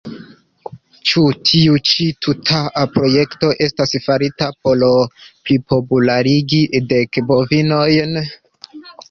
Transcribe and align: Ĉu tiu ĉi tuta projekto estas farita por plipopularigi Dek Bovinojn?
Ĉu 1.09 1.21
tiu 1.49 1.75
ĉi 1.89 2.07
tuta 2.27 2.61
projekto 2.95 3.51
estas 3.67 3.93
farita 4.07 4.49
por 4.69 4.87
plipopularigi 5.11 6.63
Dek 6.95 7.23
Bovinojn? 7.31 8.19